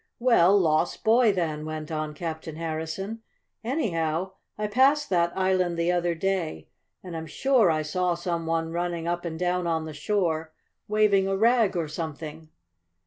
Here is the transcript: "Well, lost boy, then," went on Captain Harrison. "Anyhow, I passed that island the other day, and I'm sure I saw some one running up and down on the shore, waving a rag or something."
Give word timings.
"Well, 0.17 0.59
lost 0.59 1.03
boy, 1.03 1.31
then," 1.31 1.63
went 1.63 1.91
on 1.91 2.15
Captain 2.15 2.55
Harrison. 2.55 3.21
"Anyhow, 3.63 4.31
I 4.57 4.65
passed 4.65 5.11
that 5.11 5.31
island 5.37 5.77
the 5.77 5.91
other 5.91 6.15
day, 6.15 6.67
and 7.03 7.15
I'm 7.15 7.27
sure 7.27 7.69
I 7.69 7.83
saw 7.83 8.15
some 8.15 8.47
one 8.47 8.71
running 8.71 9.07
up 9.07 9.25
and 9.25 9.37
down 9.37 9.67
on 9.67 9.85
the 9.85 9.93
shore, 9.93 10.53
waving 10.87 11.27
a 11.27 11.37
rag 11.37 11.77
or 11.77 11.87
something." 11.87 12.49